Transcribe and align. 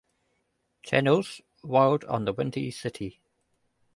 Channel's 0.81 1.41
"Wild 1.61 2.05
on 2.05 2.25
the 2.25 2.33
Windy 2.33 2.71
City". 2.71 3.21